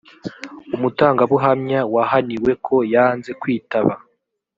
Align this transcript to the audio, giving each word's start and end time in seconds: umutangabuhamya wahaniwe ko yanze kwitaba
umutangabuhamya 0.75 1.79
wahaniwe 1.93 2.51
ko 2.65 2.75
yanze 2.93 3.31
kwitaba 3.41 3.93